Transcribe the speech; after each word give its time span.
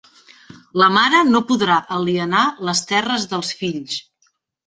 La 0.83 0.87
mare 0.93 1.19
no 1.33 1.41
podrà 1.51 1.75
alienar 1.97 2.41
les 2.69 2.81
terres 2.93 3.27
dels 3.35 3.53
fills. 3.63 4.01